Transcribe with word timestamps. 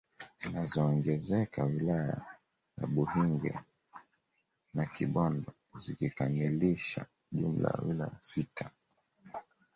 Zinaongezeka 0.61 1.63
wilaya 1.71 2.17
za 2.77 2.85
Buhingwe 2.93 3.53
na 4.73 4.83
Kibondo 4.93 5.51
zikikamilisha 5.83 7.05
jumla 7.31 7.67
ya 7.69 7.81
wilaya 7.87 8.17
sita 8.19 8.65